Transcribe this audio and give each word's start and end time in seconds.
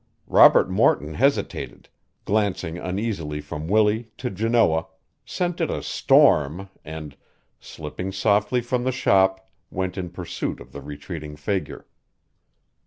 Robert 0.25 0.67
Morton 0.67 1.13
hesitated, 1.13 1.87
glancing 2.25 2.79
uneasily 2.79 3.39
from 3.39 3.67
Willie 3.67 4.09
to 4.17 4.31
Janoah, 4.31 4.87
scented 5.25 5.69
a 5.69 5.83
storm 5.83 6.71
and, 6.83 7.15
slipping 7.59 8.11
softly 8.11 8.61
from 8.61 8.83
the 8.83 8.91
shop, 8.91 9.47
went 9.69 9.99
in 9.99 10.09
pursuit 10.09 10.59
of 10.59 10.71
the 10.71 10.81
retreating 10.81 11.35
figure. 11.35 11.85